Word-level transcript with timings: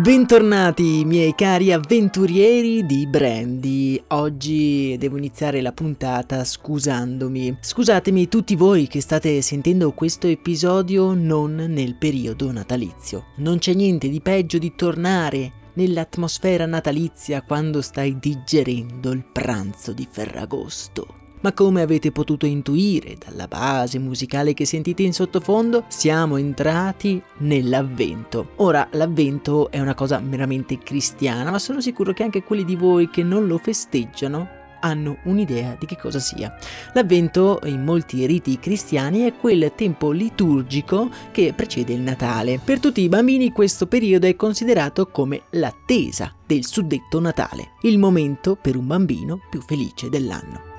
Bentornati 0.00 1.04
miei 1.04 1.34
cari 1.34 1.74
avventurieri 1.74 2.86
di 2.86 3.06
Brandy. 3.06 4.02
Oggi 4.08 4.96
devo 4.98 5.18
iniziare 5.18 5.60
la 5.60 5.72
puntata 5.72 6.42
scusandomi. 6.42 7.58
Scusatemi 7.60 8.26
tutti 8.26 8.56
voi 8.56 8.86
che 8.86 9.02
state 9.02 9.42
sentendo 9.42 9.92
questo 9.92 10.26
episodio 10.26 11.12
non 11.12 11.54
nel 11.54 11.96
periodo 11.96 12.50
natalizio. 12.50 13.26
Non 13.36 13.58
c'è 13.58 13.74
niente 13.74 14.08
di 14.08 14.22
peggio 14.22 14.56
di 14.56 14.72
tornare 14.74 15.52
nell'atmosfera 15.74 16.64
natalizia 16.64 17.42
quando 17.42 17.82
stai 17.82 18.18
digerendo 18.18 19.10
il 19.10 19.26
pranzo 19.30 19.92
di 19.92 20.08
Ferragosto. 20.10 21.19
Ma 21.42 21.52
come 21.52 21.80
avete 21.80 22.12
potuto 22.12 22.44
intuire 22.44 23.16
dalla 23.16 23.46
base 23.46 23.98
musicale 23.98 24.52
che 24.52 24.66
sentite 24.66 25.02
in 25.02 25.14
sottofondo, 25.14 25.84
siamo 25.88 26.36
entrati 26.36 27.20
nell'avvento. 27.38 28.50
Ora, 28.56 28.86
l'avvento 28.92 29.70
è 29.70 29.80
una 29.80 29.94
cosa 29.94 30.20
meramente 30.20 30.78
cristiana, 30.78 31.50
ma 31.50 31.58
sono 31.58 31.80
sicuro 31.80 32.12
che 32.12 32.22
anche 32.22 32.42
quelli 32.42 32.64
di 32.64 32.76
voi 32.76 33.08
che 33.08 33.22
non 33.22 33.46
lo 33.46 33.58
festeggiano 33.58 34.58
hanno 34.80 35.18
un'idea 35.24 35.76
di 35.78 35.86
che 35.86 35.96
cosa 35.96 36.18
sia. 36.18 36.54
L'avvento 36.94 37.60
in 37.64 37.82
molti 37.82 38.26
riti 38.26 38.58
cristiani 38.58 39.20
è 39.20 39.34
quel 39.34 39.72
tempo 39.74 40.10
liturgico 40.10 41.10
che 41.30 41.52
precede 41.54 41.92
il 41.92 42.00
Natale. 42.00 42.60
Per 42.62 42.80
tutti 42.80 43.02
i 43.02 43.08
bambini 43.08 43.52
questo 43.52 43.86
periodo 43.86 44.26
è 44.26 44.36
considerato 44.36 45.06
come 45.06 45.42
l'attesa 45.50 46.34
del 46.46 46.64
suddetto 46.66 47.20
Natale, 47.20 47.72
il 47.82 47.98
momento 47.98 48.56
per 48.56 48.76
un 48.76 48.86
bambino 48.86 49.40
più 49.50 49.60
felice 49.60 50.08
dell'anno. 50.08 50.69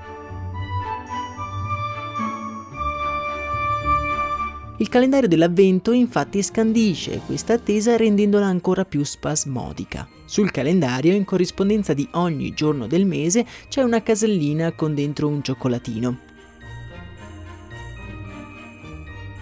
Il 4.82 4.88
calendario 4.88 5.28
dell'avvento 5.28 5.92
infatti 5.92 6.42
scandisce 6.42 7.20
questa 7.24 7.52
attesa 7.52 7.96
rendendola 7.96 8.46
ancora 8.46 8.84
più 8.84 9.04
spasmodica. 9.04 10.08
Sul 10.24 10.50
calendario, 10.50 11.14
in 11.14 11.24
corrispondenza 11.24 11.94
di 11.94 12.08
ogni 12.14 12.52
giorno 12.52 12.88
del 12.88 13.06
mese, 13.06 13.46
c'è 13.68 13.82
una 13.82 14.02
casellina 14.02 14.72
con 14.72 14.92
dentro 14.92 15.28
un 15.28 15.40
cioccolatino. 15.40 16.18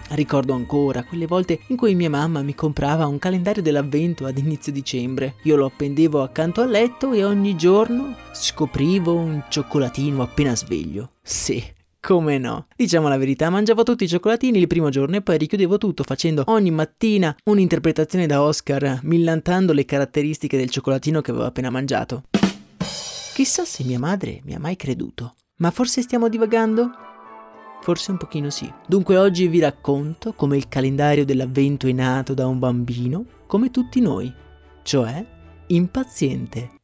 Ricordo 0.09 0.53
ancora 0.53 1.05
quelle 1.05 1.25
volte 1.25 1.61
in 1.69 1.75
cui 1.75 1.95
mia 1.95 2.11
mamma 2.11 2.43
mi 2.43 2.53
comprava 2.53 3.07
un 3.07 3.17
calendario 3.17 3.63
dell'avvento 3.63 4.27
ad 4.27 4.37
inizio 4.37 4.71
dicembre. 4.71 5.37
Io 5.45 5.55
lo 5.55 5.65
appendevo 5.65 6.21
accanto 6.21 6.61
al 6.61 6.69
letto 6.69 7.13
e 7.13 7.23
ogni 7.23 7.55
giorno 7.55 8.15
scoprivo 8.31 9.15
un 9.15 9.43
cioccolatino 9.49 10.21
appena 10.21 10.55
sveglio. 10.55 11.13
Sì, 11.23 11.63
come 12.01 12.39
no? 12.39 12.65
Diciamo 12.75 13.07
la 13.07 13.17
verità, 13.17 13.49
mangiavo 13.49 13.83
tutti 13.83 14.03
i 14.03 14.07
cioccolatini 14.07 14.57
il 14.57 14.67
primo 14.67 14.89
giorno 14.89 15.15
e 15.15 15.21
poi 15.21 15.37
richiudevo 15.37 15.77
tutto 15.77 16.03
facendo 16.03 16.43
ogni 16.47 16.71
mattina 16.71 17.33
un'interpretazione 17.45 18.25
da 18.25 18.41
Oscar, 18.41 18.99
millantando 19.03 19.71
le 19.71 19.85
caratteristiche 19.85 20.57
del 20.57 20.71
cioccolatino 20.71 21.21
che 21.21 21.31
avevo 21.31 21.45
appena 21.45 21.69
mangiato. 21.69 22.23
Chissà 23.33 23.63
se 23.63 23.83
mia 23.83 23.99
madre 23.99 24.41
mi 24.43 24.55
ha 24.55 24.59
mai 24.59 24.75
creduto. 24.75 25.35
Ma 25.57 25.69
forse 25.69 26.01
stiamo 26.01 26.27
divagando? 26.27 26.89
Forse 27.81 28.11
un 28.11 28.17
pochino 28.17 28.49
sì. 28.49 28.71
Dunque 28.87 29.17
oggi 29.17 29.47
vi 29.47 29.59
racconto 29.59 30.33
come 30.33 30.57
il 30.57 30.67
calendario 30.67 31.23
dell'avvento 31.23 31.87
è 31.87 31.91
nato 31.91 32.33
da 32.33 32.47
un 32.47 32.59
bambino, 32.59 33.25
come 33.47 33.71
tutti 33.71 34.01
noi, 34.01 34.31
cioè 34.83 35.23
impaziente. 35.67 36.80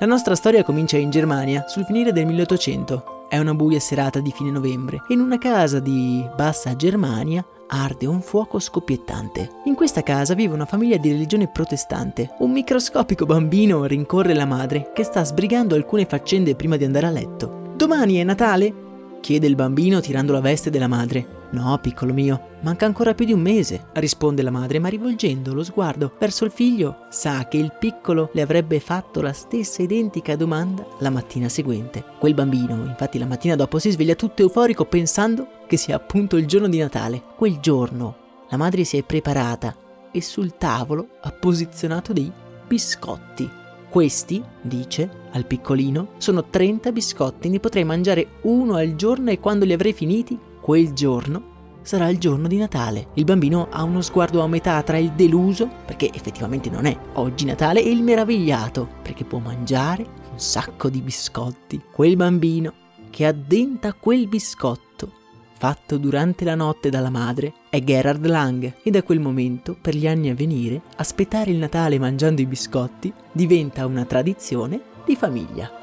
La 0.00 0.06
nostra 0.06 0.36
storia 0.36 0.62
comincia 0.62 0.96
in 0.96 1.10
Germania, 1.10 1.64
sul 1.66 1.84
finire 1.84 2.12
del 2.12 2.24
1800. 2.24 3.26
È 3.28 3.36
una 3.36 3.52
buia 3.52 3.80
serata 3.80 4.20
di 4.20 4.30
fine 4.30 4.52
novembre 4.52 5.02
e 5.08 5.14
in 5.14 5.18
una 5.18 5.38
casa 5.38 5.80
di 5.80 6.24
Bassa 6.36 6.76
Germania 6.76 7.44
arde 7.66 8.06
un 8.06 8.22
fuoco 8.22 8.60
scoppiettante. 8.60 9.50
In 9.64 9.74
questa 9.74 10.04
casa 10.04 10.34
vive 10.34 10.54
una 10.54 10.66
famiglia 10.66 10.98
di 10.98 11.10
religione 11.10 11.48
protestante. 11.48 12.30
Un 12.38 12.52
microscopico 12.52 13.26
bambino 13.26 13.86
rincorre 13.86 14.34
la 14.34 14.46
madre 14.46 14.92
che 14.94 15.02
sta 15.02 15.24
sbrigando 15.24 15.74
alcune 15.74 16.06
faccende 16.06 16.54
prima 16.54 16.76
di 16.76 16.84
andare 16.84 17.06
a 17.06 17.10
letto. 17.10 17.72
Domani 17.74 18.18
è 18.18 18.22
Natale? 18.22 18.72
chiede 19.20 19.48
il 19.48 19.56
bambino 19.56 19.98
tirando 19.98 20.30
la 20.32 20.40
veste 20.40 20.70
della 20.70 20.86
madre. 20.86 21.37
No, 21.50 21.78
piccolo 21.80 22.12
mio, 22.12 22.58
manca 22.60 22.84
ancora 22.84 23.14
più 23.14 23.24
di 23.24 23.32
un 23.32 23.40
mese, 23.40 23.86
risponde 23.94 24.42
la 24.42 24.50
madre, 24.50 24.78
ma 24.78 24.88
rivolgendo 24.88 25.54
lo 25.54 25.64
sguardo 25.64 26.12
verso 26.18 26.44
il 26.44 26.50
figlio, 26.50 27.06
sa 27.08 27.48
che 27.48 27.56
il 27.56 27.72
piccolo 27.78 28.28
le 28.32 28.42
avrebbe 28.42 28.80
fatto 28.80 29.22
la 29.22 29.32
stessa 29.32 29.80
identica 29.80 30.36
domanda 30.36 30.86
la 30.98 31.08
mattina 31.08 31.48
seguente. 31.48 32.04
Quel 32.18 32.34
bambino, 32.34 32.84
infatti, 32.84 33.18
la 33.18 33.26
mattina 33.26 33.56
dopo 33.56 33.78
si 33.78 33.90
sveglia 33.90 34.14
tutto 34.14 34.42
euforico 34.42 34.84
pensando 34.84 35.46
che 35.66 35.78
sia 35.78 35.96
appunto 35.96 36.36
il 36.36 36.46
giorno 36.46 36.68
di 36.68 36.78
Natale. 36.78 37.22
Quel 37.34 37.60
giorno 37.60 38.16
la 38.50 38.58
madre 38.58 38.84
si 38.84 38.98
è 38.98 39.02
preparata 39.02 39.74
e 40.10 40.20
sul 40.20 40.56
tavolo 40.58 41.08
ha 41.22 41.30
posizionato 41.32 42.12
dei 42.12 42.30
biscotti. 42.66 43.48
Questi, 43.88 44.42
dice 44.60 45.08
al 45.32 45.46
piccolino, 45.46 46.08
sono 46.18 46.44
30 46.44 46.92
biscotti, 46.92 47.48
ne 47.48 47.58
potrei 47.58 47.84
mangiare 47.84 48.26
uno 48.42 48.74
al 48.74 48.96
giorno 48.96 49.30
e 49.30 49.40
quando 49.40 49.64
li 49.64 49.72
avrei 49.72 49.94
finiti 49.94 50.38
quel 50.68 50.92
giorno 50.92 51.80
sarà 51.80 52.10
il 52.10 52.18
giorno 52.18 52.46
di 52.46 52.58
Natale. 52.58 53.06
Il 53.14 53.24
bambino 53.24 53.68
ha 53.70 53.84
uno 53.84 54.02
sguardo 54.02 54.42
a 54.42 54.48
metà 54.48 54.82
tra 54.82 54.98
il 54.98 55.12
deluso, 55.12 55.66
perché 55.86 56.12
effettivamente 56.12 56.68
non 56.68 56.84
è 56.84 56.94
oggi 57.14 57.46
Natale, 57.46 57.82
e 57.82 57.88
il 57.88 58.02
meravigliato, 58.02 58.86
perché 59.00 59.24
può 59.24 59.38
mangiare 59.38 60.02
un 60.02 60.38
sacco 60.38 60.90
di 60.90 61.00
biscotti. 61.00 61.80
Quel 61.90 62.16
bambino 62.16 62.74
che 63.08 63.24
addenta 63.24 63.94
quel 63.94 64.28
biscotto 64.28 65.10
fatto 65.56 65.96
durante 65.96 66.44
la 66.44 66.54
notte 66.54 66.90
dalla 66.90 67.08
madre 67.08 67.54
è 67.70 67.82
Gerhard 67.82 68.26
Lang 68.26 68.74
e 68.82 68.90
da 68.90 69.02
quel 69.02 69.20
momento, 69.20 69.74
per 69.80 69.96
gli 69.96 70.06
anni 70.06 70.28
a 70.28 70.34
venire, 70.34 70.82
aspettare 70.96 71.50
il 71.50 71.56
Natale 71.56 71.98
mangiando 71.98 72.42
i 72.42 72.46
biscotti 72.46 73.10
diventa 73.32 73.86
una 73.86 74.04
tradizione 74.04 74.78
di 75.06 75.16
famiglia. 75.16 75.77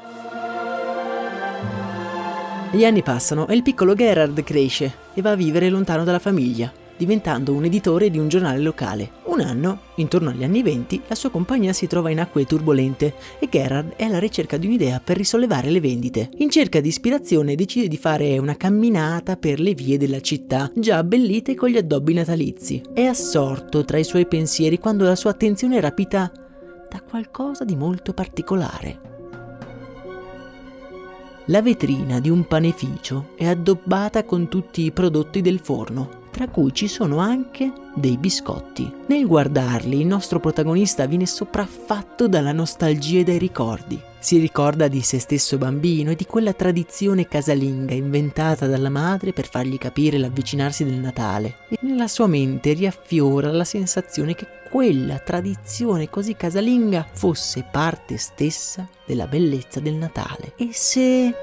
Gli 2.72 2.84
anni 2.84 3.02
passano 3.02 3.46
e 3.46 3.54
il 3.54 3.62
piccolo 3.62 3.94
Gerard 3.94 4.42
cresce 4.42 4.92
e 5.14 5.22
va 5.22 5.30
a 5.30 5.36
vivere 5.36 5.70
lontano 5.70 6.04
dalla 6.04 6.18
famiglia, 6.18 6.70
diventando 6.96 7.54
un 7.54 7.64
editore 7.64 8.10
di 8.10 8.18
un 8.18 8.28
giornale 8.28 8.58
locale. 8.58 9.10
Un 9.24 9.40
anno, 9.40 9.80
intorno 9.96 10.30
agli 10.30 10.44
anni 10.44 10.62
20, 10.62 11.02
la 11.06 11.14
sua 11.14 11.30
compagnia 11.30 11.72
si 11.72 11.86
trova 11.86 12.10
in 12.10 12.20
acque 12.20 12.44
turbolente 12.44 13.14
e 13.38 13.48
Gerard 13.48 13.94
è 13.94 14.04
alla 14.04 14.18
ricerca 14.18 14.56
di 14.56 14.66
un'idea 14.66 15.00
per 15.02 15.16
risollevare 15.16 15.70
le 15.70 15.80
vendite. 15.80 16.28
In 16.38 16.50
cerca 16.50 16.80
di 16.80 16.88
ispirazione 16.88 17.54
decide 17.54 17.88
di 17.88 17.96
fare 17.96 18.36
una 18.36 18.56
camminata 18.56 19.36
per 19.36 19.60
le 19.60 19.72
vie 19.72 19.96
della 19.96 20.20
città, 20.20 20.70
già 20.74 20.98
abbellite 20.98 21.54
con 21.54 21.70
gli 21.70 21.76
addobbi 21.76 22.14
natalizi. 22.14 22.82
È 22.92 23.04
assorto 23.04 23.84
tra 23.84 23.96
i 23.96 24.04
suoi 24.04 24.26
pensieri 24.26 24.78
quando 24.78 25.04
la 25.04 25.16
sua 25.16 25.30
attenzione 25.30 25.78
è 25.78 25.80
rapita 25.80 26.30
da 26.90 27.00
qualcosa 27.08 27.64
di 27.64 27.76
molto 27.76 28.12
particolare. 28.12 29.15
La 31.48 31.62
vetrina 31.62 32.18
di 32.18 32.28
un 32.28 32.44
panificio 32.44 33.28
è 33.36 33.46
addobbata 33.46 34.24
con 34.24 34.48
tutti 34.48 34.82
i 34.82 34.90
prodotti 34.90 35.42
del 35.42 35.60
forno, 35.60 36.24
tra 36.32 36.48
cui 36.48 36.74
ci 36.74 36.88
sono 36.88 37.18
anche 37.18 37.72
dei 37.94 38.16
biscotti. 38.16 38.92
Nel 39.06 39.28
guardarli 39.28 40.00
il 40.00 40.06
nostro 40.06 40.40
protagonista 40.40 41.06
viene 41.06 41.24
sopraffatto 41.24 42.26
dalla 42.26 42.50
nostalgia 42.50 43.20
e 43.20 43.22
dai 43.22 43.38
ricordi. 43.38 43.96
Si 44.18 44.38
ricorda 44.38 44.88
di 44.88 45.02
se 45.02 45.20
stesso 45.20 45.56
bambino 45.56 46.10
e 46.10 46.16
di 46.16 46.26
quella 46.26 46.52
tradizione 46.52 47.28
casalinga 47.28 47.94
inventata 47.94 48.66
dalla 48.66 48.90
madre 48.90 49.32
per 49.32 49.48
fargli 49.48 49.78
capire 49.78 50.18
l'avvicinarsi 50.18 50.84
del 50.84 50.98
Natale 50.98 51.58
e 51.68 51.78
nella 51.82 52.08
sua 52.08 52.26
mente 52.26 52.72
riaffiora 52.72 53.52
la 53.52 53.62
sensazione 53.62 54.34
che 54.34 54.48
quella 54.68 55.18
tradizione 55.18 56.10
così 56.10 56.34
casalinga 56.36 57.06
fosse 57.12 57.66
parte 57.70 58.16
stessa 58.16 58.88
della 59.04 59.26
bellezza 59.26 59.80
del 59.80 59.94
Natale. 59.94 60.52
E 60.56 60.70
se... 60.72 61.34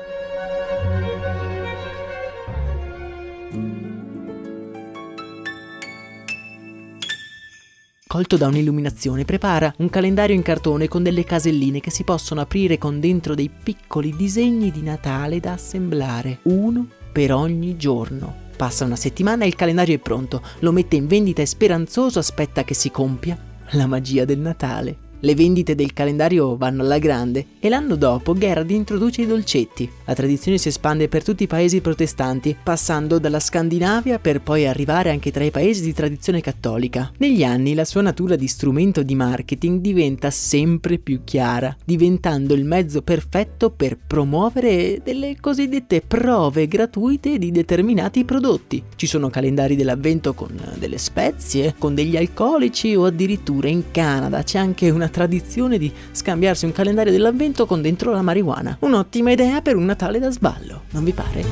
colto 8.13 8.37
da 8.37 8.45
un'illuminazione, 8.45 9.25
prepara 9.25 9.73
un 9.77 9.89
calendario 9.89 10.35
in 10.35 10.43
cartone 10.43 10.87
con 10.87 11.01
delle 11.01 11.23
caselline 11.23 11.79
che 11.79 11.89
si 11.89 12.03
possono 12.03 12.41
aprire 12.41 12.77
con 12.77 12.99
dentro 12.99 13.33
dei 13.33 13.49
piccoli 13.49 14.15
disegni 14.15 14.69
di 14.69 14.83
Natale 14.83 15.39
da 15.39 15.53
assemblare, 15.53 16.37
uno 16.43 16.85
per 17.11 17.33
ogni 17.33 17.75
giorno. 17.75 18.42
Passa 18.63 18.85
una 18.85 18.95
settimana 18.95 19.43
e 19.43 19.47
il 19.47 19.55
calendario 19.57 19.93
è 19.93 19.99
pronto, 19.99 20.41
lo 20.59 20.71
mette 20.71 20.95
in 20.95 21.05
vendita 21.05 21.41
e 21.41 21.45
speranzoso 21.45 22.19
aspetta 22.19 22.63
che 22.63 22.73
si 22.73 22.91
compia 22.91 23.37
la 23.71 23.87
magia 23.87 24.23
del 24.23 24.39
Natale. 24.39 25.02
Le 25.25 25.35
vendite 25.35 25.73
del 25.73 25.93
calendario 25.93 26.57
vanno 26.57 26.81
alla 26.81 26.97
grande 26.97 27.45
e 27.61 27.69
l'anno 27.69 27.95
dopo 27.95 28.33
Gerard 28.33 28.69
introduce 28.71 29.21
i 29.21 29.25
dolcetti. 29.25 29.89
La 30.03 30.13
tradizione 30.13 30.57
si 30.57 30.67
espande 30.67 31.07
per 31.07 31.23
tutti 31.23 31.43
i 31.43 31.47
paesi 31.47 31.79
protestanti, 31.79 32.53
passando 32.61 33.19
dalla 33.19 33.39
Scandinavia 33.39 34.19
per 34.19 34.41
poi 34.41 34.67
arrivare 34.67 35.11
anche 35.11 35.31
tra 35.31 35.45
i 35.45 35.49
paesi 35.49 35.81
di 35.81 35.93
tradizione 35.93 36.41
cattolica. 36.41 37.09
Negli 37.19 37.45
anni 37.45 37.73
la 37.73 37.85
sua 37.85 38.01
natura 38.01 38.35
di 38.35 38.47
strumento 38.47 39.01
di 39.01 39.15
marketing 39.15 39.79
diventa 39.79 40.29
sempre 40.29 40.97
più 40.97 41.21
chiara, 41.23 41.73
diventando 41.85 42.53
il 42.53 42.65
mezzo 42.65 43.01
perfetto 43.01 43.69
per 43.69 43.97
promuovere 44.05 44.99
delle 45.01 45.37
cosiddette 45.39 46.01
prove 46.05 46.67
gratuite 46.67 47.37
di 47.37 47.49
determinati 47.49 48.25
prodotti. 48.25 48.83
Ci 48.97 49.07
sono 49.07 49.29
calendari 49.29 49.77
dell'avvento 49.77 50.33
con 50.33 50.51
delle 50.77 50.97
spezie, 50.97 51.75
con 51.77 51.95
degli 51.95 52.17
alcolici 52.17 52.93
o 52.93 53.05
addirittura 53.05 53.69
in 53.69 53.83
Canada 53.91 54.43
c'è 54.43 54.57
anche 54.57 54.89
una 54.89 55.11
tradizione 55.13 55.77
di 55.77 55.93
scambiarsi 56.11 56.65
un 56.65 56.71
calendario 56.71 57.11
dell'avvento 57.11 57.67
con 57.67 57.81
dentro 57.81 58.11
la 58.11 58.23
marijuana. 58.23 58.77
Un'ottima 58.79 59.31
idea 59.31 59.61
per 59.61 59.75
un 59.75 59.85
Natale 59.85 60.17
da 60.17 60.31
sballo, 60.31 60.81
non 60.89 61.03
vi 61.03 61.11
pare? 61.13 61.43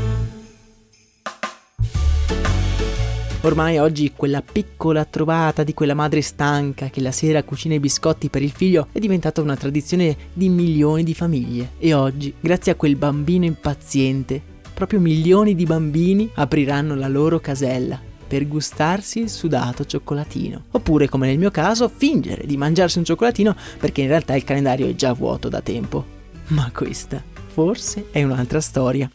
Ormai 3.44 3.78
oggi 3.78 4.14
quella 4.16 4.42
piccola 4.42 5.06
trovata 5.06 5.64
di 5.64 5.74
quella 5.74 5.96
madre 5.96 6.22
stanca 6.22 6.90
che 6.90 7.02
la 7.02 7.12
sera 7.12 7.44
cucina 7.44 7.74
i 7.76 7.80
biscotti 7.80 8.30
per 8.30 8.42
il 8.42 8.52
figlio 8.52 8.88
è 8.92 9.00
diventata 9.00 9.42
una 9.42 9.56
tradizione 9.56 10.16
di 10.34 10.50
milioni 10.50 11.04
di 11.04 11.14
famiglie. 11.14 11.72
E 11.80 11.94
oggi, 11.94 12.34
grazie 12.40 12.72
a 12.72 12.76
quel 12.76 12.96
bambino 12.96 13.46
impaziente, 13.46 14.42
proprio 14.74 15.00
milioni 15.00 15.56
di 15.56 15.66
bambini 15.66 16.30
apriranno 16.34 16.96
la 16.96 17.08
loro 17.08 17.40
casella 17.40 18.10
per 18.32 18.48
gustarsi 18.48 19.20
il 19.20 19.30
sudato 19.30 19.84
cioccolatino. 19.84 20.64
Oppure, 20.72 21.10
come 21.10 21.28
nel 21.28 21.38
mio 21.38 21.52
caso, 21.52 21.92
fingere 21.94 22.46
di 22.46 22.56
mangiarsi 22.56 22.98
un 22.98 23.04
cioccolatino 23.04 23.54
perché 23.78 24.00
in 24.00 24.08
realtà 24.08 24.38
il 24.38 24.46
calendario 24.46 24.88
è 24.88 24.96
già 24.96 25.12
vuoto 25.12 25.50
da 25.50 25.60
tempo. 25.60 26.06
Ma 26.48 26.72
questa, 26.74 27.22
forse, 27.48 28.08
è 28.10 28.24
un'altra 28.24 28.62
storia. 28.62 29.12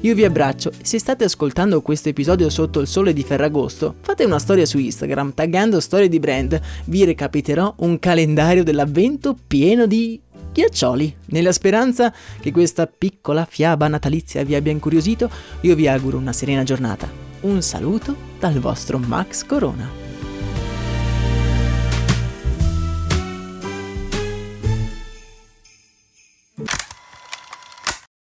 Io 0.00 0.14
vi 0.14 0.24
abbraccio 0.24 0.72
se 0.80 0.98
state 0.98 1.24
ascoltando 1.24 1.82
questo 1.82 2.08
episodio 2.08 2.48
sotto 2.48 2.80
il 2.80 2.86
sole 2.86 3.12
di 3.12 3.22
Ferragosto, 3.22 3.96
fate 4.00 4.24
una 4.24 4.38
storia 4.38 4.64
su 4.64 4.78
Instagram 4.78 5.34
taggando 5.34 5.78
storie 5.78 6.08
di 6.08 6.20
brand, 6.20 6.58
vi 6.84 7.04
recapiterò 7.04 7.74
un 7.80 7.98
calendario 7.98 8.64
dell'avvento 8.64 9.36
pieno 9.46 9.86
di 9.86 10.18
ghiaccioli. 10.52 11.14
Nella 11.26 11.52
speranza 11.52 12.12
che 12.40 12.52
questa 12.52 12.86
piccola 12.86 13.46
fiaba 13.48 13.88
natalizia 13.88 14.44
vi 14.44 14.54
abbia 14.54 14.72
incuriosito, 14.72 15.30
io 15.62 15.74
vi 15.74 15.88
auguro 15.88 16.18
una 16.18 16.32
serena 16.32 16.62
giornata. 16.62 17.10
Un 17.40 17.62
saluto 17.62 18.16
dal 18.38 18.58
vostro 18.58 18.98
Max 18.98 19.44
Corona. 19.44 20.06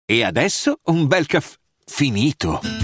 E 0.06 0.22
adesso 0.22 0.80
un 0.84 1.06
bel 1.06 1.26
caffè 1.26 1.56
finito. 1.86 2.83